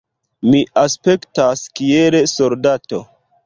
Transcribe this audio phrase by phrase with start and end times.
[0.53, 3.05] Mi aspektas kiel soldato.